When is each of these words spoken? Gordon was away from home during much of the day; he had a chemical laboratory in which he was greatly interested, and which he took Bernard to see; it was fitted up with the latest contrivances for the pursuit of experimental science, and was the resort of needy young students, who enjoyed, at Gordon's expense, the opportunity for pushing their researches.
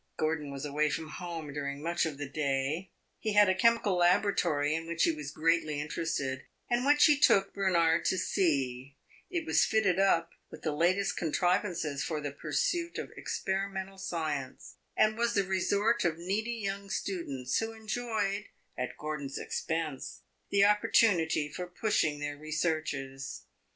Gordon 0.17 0.49
was 0.51 0.65
away 0.65 0.89
from 0.89 1.09
home 1.09 1.53
during 1.53 1.79
much 1.79 2.07
of 2.07 2.17
the 2.17 2.27
day; 2.27 2.89
he 3.19 3.33
had 3.33 3.47
a 3.49 3.53
chemical 3.53 3.97
laboratory 3.97 4.73
in 4.73 4.87
which 4.87 5.03
he 5.03 5.11
was 5.11 5.29
greatly 5.29 5.79
interested, 5.79 6.41
and 6.71 6.87
which 6.87 7.05
he 7.05 7.19
took 7.19 7.53
Bernard 7.53 8.03
to 8.05 8.17
see; 8.17 8.95
it 9.29 9.45
was 9.45 9.63
fitted 9.63 9.99
up 9.99 10.31
with 10.49 10.63
the 10.63 10.71
latest 10.71 11.17
contrivances 11.17 12.03
for 12.03 12.19
the 12.19 12.31
pursuit 12.31 12.97
of 12.97 13.11
experimental 13.15 13.99
science, 13.99 14.73
and 14.97 15.19
was 15.19 15.35
the 15.35 15.43
resort 15.43 16.03
of 16.03 16.17
needy 16.17 16.55
young 16.55 16.89
students, 16.89 17.59
who 17.59 17.71
enjoyed, 17.73 18.45
at 18.75 18.97
Gordon's 18.97 19.37
expense, 19.37 20.23
the 20.49 20.65
opportunity 20.65 21.47
for 21.47 21.67
pushing 21.67 22.19
their 22.19 22.37
researches. 22.37 23.43